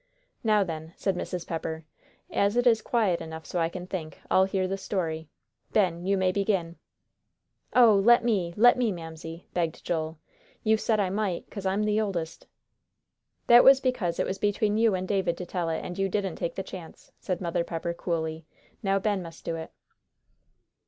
[0.43, 1.45] "Now, then," said Mrs.
[1.45, 1.85] Pepper,
[2.31, 5.29] "as it is quiet enough so I can think, I'll hear the story.
[5.73, 6.77] Ben, you may begin."
[7.75, 10.17] "Oh, let me let me, Mamsie," begged Joel.
[10.63, 12.47] "You said I might, 'cause I'm the oldest."
[13.45, 16.37] "That was because it was between you and David to tell it, and you didn't
[16.37, 18.47] take the chance," said Mother Pepper, coolly.
[18.81, 19.69] "Now Ben must do it."